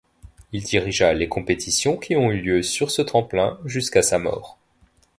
[0.51, 4.57] Il dirigea les compétitions qui ont eu lieu sur ce tremplin jusqu'à sa mort.